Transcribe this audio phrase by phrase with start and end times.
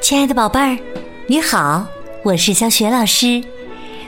[0.00, 0.78] 亲爱的宝贝儿，
[1.26, 1.86] 你好，
[2.22, 3.44] 我是小雪老师，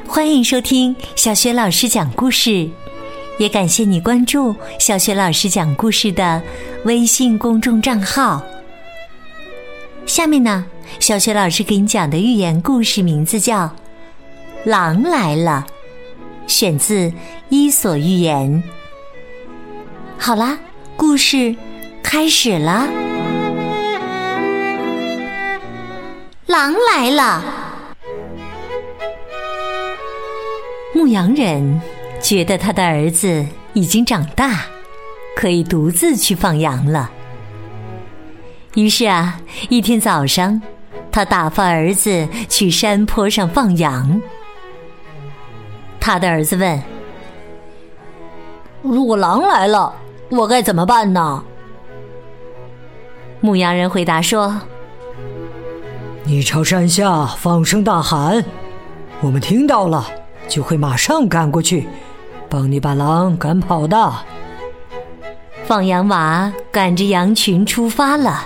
[0.06, 2.70] 欢迎收听小雪老师讲故事，
[3.38, 6.42] 也感谢你关注小雪老师讲故事的
[6.86, 8.42] 微信公众账号。
[10.06, 10.64] 下面呢，
[11.00, 13.64] 小雪老师给你讲的寓言故事名字叫
[14.64, 15.66] 《狼来了》，
[16.50, 17.10] 选自
[17.50, 18.50] 《伊索寓言》。
[20.20, 20.58] 好啦，
[20.96, 21.54] 故事
[22.02, 22.86] 开始了。
[26.46, 27.42] 狼来了！
[30.94, 31.80] 牧羊人
[32.20, 34.66] 觉得他的儿子已经长大，
[35.36, 37.10] 可以独自去放羊了。
[38.74, 39.40] 于是啊，
[39.70, 40.60] 一天早上，
[41.10, 44.20] 他打发儿子去山坡上放羊。
[46.00, 46.82] 他的儿子问
[48.82, 49.94] ：“如果狼来了，
[50.30, 51.42] 我该怎么办呢？”
[53.40, 54.60] 牧羊人回答说。
[56.24, 58.44] 你朝山下放声大喊，
[59.22, 60.06] 我们听到了，
[60.46, 61.88] 就会马上赶过去，
[62.50, 64.12] 帮你把狼赶跑的。
[65.64, 68.44] 放羊娃赶着羊群出发了。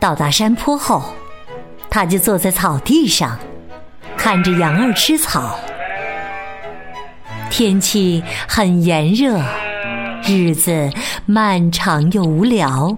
[0.00, 1.04] 到达山坡后，
[1.88, 3.38] 他就坐在草地上，
[4.16, 5.56] 看着羊儿吃草。
[7.48, 9.40] 天气很炎热，
[10.26, 10.90] 日子
[11.26, 12.96] 漫长又无聊。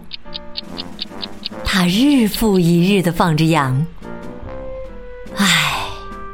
[1.65, 3.85] 他日复一日的放着羊，
[5.35, 5.89] 唉，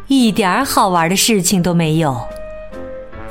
[0.06, 2.20] 一点好玩的事情都没有。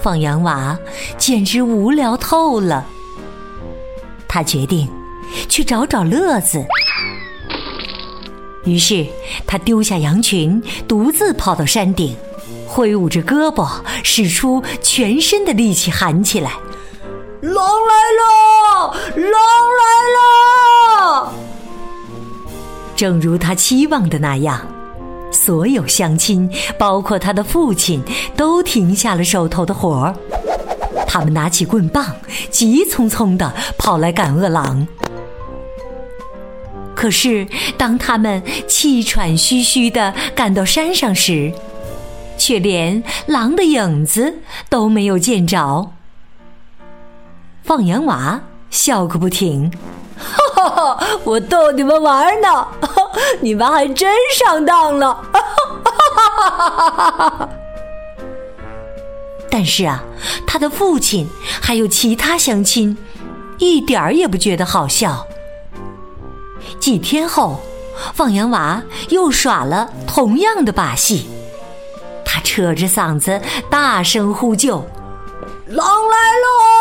[0.02, 0.78] 放羊娃
[1.18, 2.84] 简直无聊透了。
[4.28, 4.90] 他决定
[5.48, 6.66] 去找找乐子。
[8.66, 9.06] 于是
[9.46, 12.16] 他丢下羊群，独自跑到山顶，
[12.68, 13.70] 挥舞着胳膊，
[14.04, 16.54] 使出全身的力气，喊起来
[17.42, 18.94] ：“狼来了！
[19.16, 19.34] 狼
[19.80, 19.84] 来
[20.16, 21.34] 了！”
[22.96, 24.62] 正如他期望的那样，
[25.32, 28.04] 所有乡亲，包括他的父亲，
[28.36, 30.16] 都停下了手头的活儿。
[31.08, 32.06] 他们拿起棍棒，
[32.52, 34.88] 急匆匆的跑来赶饿狼。
[36.96, 41.52] 可是，当他们气喘吁吁的赶到山上时，
[42.38, 44.38] 却连狼的影子
[44.70, 45.92] 都没有见着。
[47.72, 48.38] 放羊娃
[48.70, 49.72] 笑个不停。
[50.18, 52.68] 哈哈哈，我逗你们玩呢，
[53.40, 55.18] 你们还真上当了。
[59.50, 60.04] 但是啊，
[60.46, 61.26] 他的父亲
[61.62, 62.98] 还有其他乡亲，
[63.58, 65.26] 一点儿也不觉得好笑。
[66.78, 67.58] 几天后，
[68.14, 71.26] 放羊娃又耍了同样的把戏，
[72.26, 74.86] 他扯着嗓子大声呼救
[75.68, 76.81] ：“狼来了！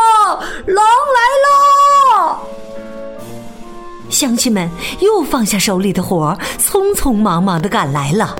[4.20, 4.68] 乡亲们
[5.00, 8.36] 又放下手里的活，匆匆忙忙的赶来了。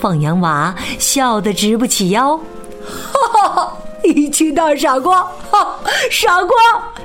[0.00, 3.76] 放羊娃笑得直不起腰，哈哈！
[4.04, 5.76] 一群大傻瓜，哈！
[6.08, 6.54] 傻瓜，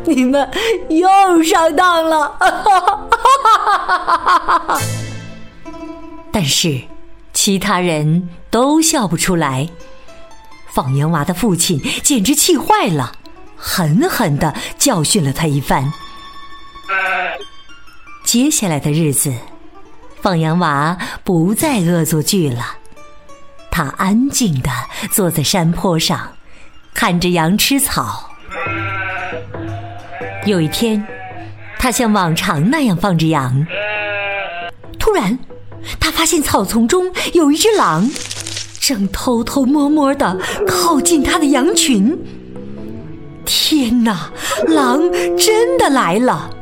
[0.05, 0.47] 你们
[0.89, 2.79] 又上当了，哈哈
[3.47, 4.81] 哈哈哈！
[6.31, 6.79] 但是
[7.33, 9.67] 其他人都笑不出来。
[10.67, 13.11] 放羊娃的父亲简直气坏了，
[13.55, 15.91] 狠狠的教训了他一番。
[18.27, 19.33] 接下来的日子，
[20.21, 22.75] 放羊娃不再恶作剧了。
[23.71, 24.69] 他安静的
[25.09, 26.33] 坐在山坡上，
[26.93, 28.29] 看着羊吃草。
[30.45, 31.01] 有一天，
[31.79, 33.65] 他像往常那样放着羊，
[34.99, 35.39] 突然，
[35.97, 38.11] 他发现草丛中有一只狼，
[38.81, 40.37] 正偷偷摸摸的
[40.67, 42.13] 靠近他的羊群。
[43.45, 44.29] 天哪，
[44.67, 44.99] 狼
[45.37, 46.56] 真的来了！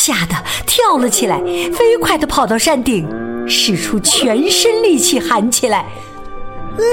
[0.00, 0.34] 吓得
[0.66, 1.38] 跳了起来，
[1.74, 3.06] 飞快地跑到山顶，
[3.46, 5.84] 使出全身力气喊起来：“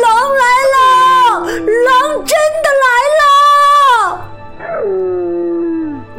[0.03, 0.43] 狼来
[0.75, 1.39] 了！
[1.39, 2.87] 狼真的来
[3.17, 4.27] 了！”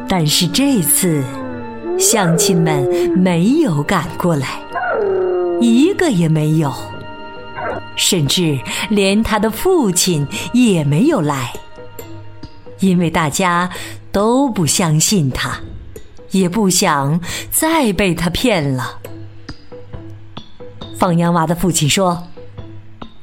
[0.09, 1.23] 但是这次，
[1.99, 2.83] 乡亲们
[3.15, 4.59] 没有赶过来，
[5.61, 6.73] 一个也没有，
[7.95, 8.57] 甚至
[8.89, 11.53] 连他的父亲也没有来，
[12.79, 13.69] 因为大家
[14.11, 15.59] 都不相信他。
[16.31, 17.19] 也不想
[17.51, 18.99] 再被他骗了。
[20.97, 22.27] 放羊娃的父亲说：“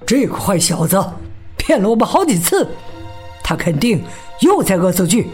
[0.07, 1.05] 这个坏小子
[1.57, 2.67] 骗了我们好几次，
[3.43, 4.03] 他肯定
[4.41, 5.29] 又在恶作剧，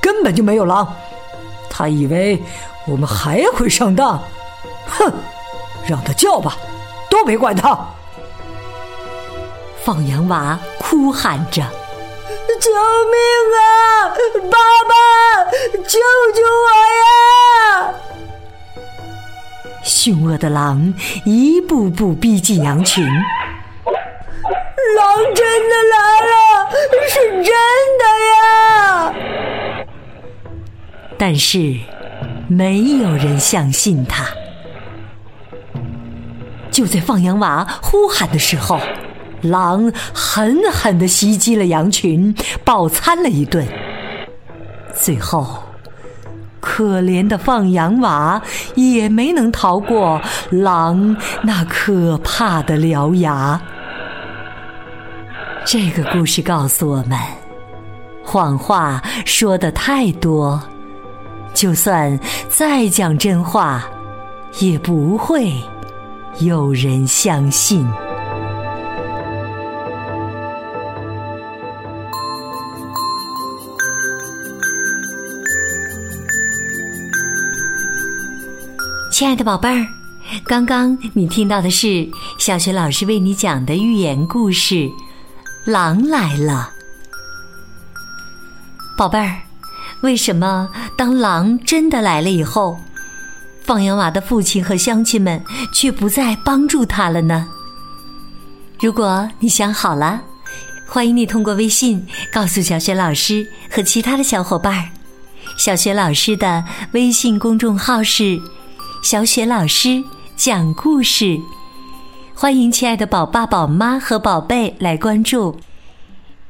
[0.00, 0.94] 根本就没有狼。
[1.70, 2.38] 他以为
[2.86, 4.22] 我们还会上当，
[4.86, 5.12] 哼！
[5.86, 6.58] 让他叫吧，
[7.08, 7.78] 都别管他。”
[9.82, 11.64] 放羊娃哭喊着
[12.60, 12.70] ：“救
[13.10, 13.16] 命
[13.56, 13.60] 啊！
[14.50, 14.58] 爸
[14.88, 14.92] 爸，
[15.72, 15.98] 救
[16.34, 16.68] 救我
[17.00, 17.94] 呀！
[19.82, 20.92] 凶恶的狼
[21.24, 23.02] 一步步逼近羊群。
[24.96, 26.34] 狼真的来了，
[27.08, 27.44] 是真
[27.98, 29.14] 的呀！
[31.16, 31.78] 但是，
[32.48, 34.26] 没有人相信他。
[36.70, 38.78] 就在放羊娃呼喊的时候，
[39.42, 42.34] 狼狠狠地袭击了羊群，
[42.64, 43.66] 饱餐了一顿。
[44.94, 45.62] 最后，
[46.60, 48.42] 可怜的放羊娃
[48.74, 50.20] 也没能逃过
[50.50, 53.60] 狼那可怕的獠牙。
[55.64, 57.18] 这个故事告诉我们：
[58.24, 60.60] 谎话说的太多，
[61.54, 63.84] 就算再讲真话，
[64.58, 65.52] 也不会
[66.40, 67.86] 有人相信。
[79.20, 79.86] 亲爱的宝贝儿，
[80.46, 82.08] 刚刚你听到的是
[82.38, 84.74] 小学老师为你讲的寓言故事
[85.66, 86.72] 《狼来了》。
[88.96, 89.42] 宝贝儿，
[90.00, 92.78] 为什么当狼真的来了以后，
[93.62, 97.46] 放羊娃的父亲和乡亲们却不再帮助他了呢？
[98.80, 100.22] 如果你想好了，
[100.88, 104.88] 欢迎你通过微信告诉小雪老师和其他的小伙伴儿。
[105.58, 108.40] 小雪老师的微信公众号是。
[109.02, 110.04] 小雪老师
[110.36, 111.40] 讲故事，
[112.34, 115.56] 欢迎亲爱的宝爸、宝妈和宝贝来关注。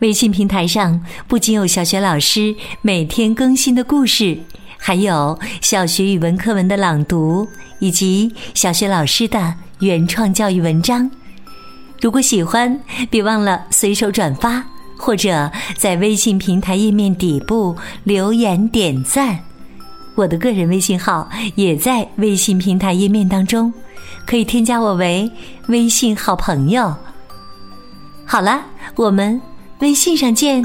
[0.00, 4.36] 微信平台上不仅有小雪老师每天更新的故事，
[4.76, 7.46] 还有小学语文课文的朗读
[7.78, 11.08] 以及小学老师的原创教育文章。
[12.00, 14.64] 如果喜欢，别忘了随手转发，
[14.98, 19.38] 或者在微信平台页面底部留言点赞。
[20.20, 23.72] 我的个人微信号也在微信平台页面当中，
[24.26, 25.30] 可以添加我为
[25.68, 26.94] 微信好朋友。
[28.26, 28.62] 好了，
[28.96, 29.40] 我们
[29.78, 30.62] 微信上见。